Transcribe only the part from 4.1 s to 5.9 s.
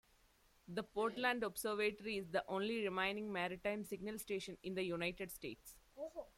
station in the United States.